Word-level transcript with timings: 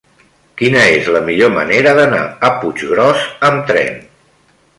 Quina 0.61 0.85
és 0.93 1.09
la 1.15 1.21
millor 1.27 1.51
manera 1.57 1.93
d'anar 1.99 2.23
a 2.49 2.51
Puiggròs 2.65 3.27
amb 3.53 3.71
tren? 3.71 4.03